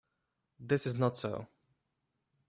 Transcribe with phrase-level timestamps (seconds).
[0.59, 1.45] This is not so.